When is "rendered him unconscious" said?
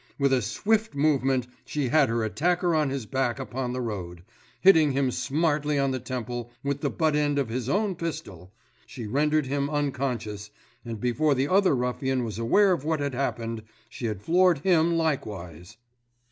9.05-10.49